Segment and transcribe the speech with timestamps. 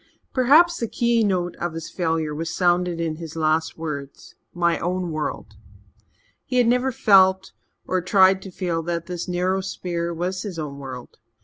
[0.33, 5.53] Perhaps the keynote of his failure was sounded in his last words, "my own world."
[6.43, 7.51] He had never felt,
[7.85, 11.19] or tried to feel, that this narrow sphere was his own world.